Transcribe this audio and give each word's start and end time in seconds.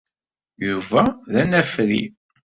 Yuba 0.67 1.01
d 1.31 1.33
anafri. 1.41 2.01